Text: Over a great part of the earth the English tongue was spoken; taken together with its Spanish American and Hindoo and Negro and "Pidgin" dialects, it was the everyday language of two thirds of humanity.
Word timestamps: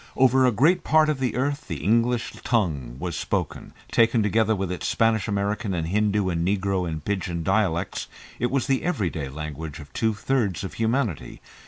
Over 0.15 0.47
a 0.47 0.51
great 0.51 0.83
part 0.83 1.09
of 1.09 1.19
the 1.19 1.35
earth 1.35 1.67
the 1.67 1.83
English 1.83 2.33
tongue 2.43 2.95
was 2.97 3.15
spoken; 3.15 3.71
taken 3.91 4.23
together 4.23 4.55
with 4.55 4.71
its 4.71 4.87
Spanish 4.87 5.27
American 5.27 5.75
and 5.75 5.89
Hindoo 5.89 6.27
and 6.29 6.43
Negro 6.43 6.89
and 6.89 7.05
"Pidgin" 7.05 7.43
dialects, 7.43 8.07
it 8.39 8.49
was 8.49 8.65
the 8.65 8.81
everyday 8.81 9.29
language 9.29 9.77
of 9.79 9.93
two 9.93 10.15
thirds 10.15 10.63
of 10.63 10.73
humanity. 10.81 11.39